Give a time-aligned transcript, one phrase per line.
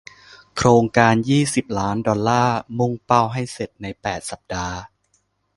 [0.55, 4.77] โครงการยี่สิบล้านดอลลาร์มุ่งเป้าให้เสร็จในแปดสัปดาห์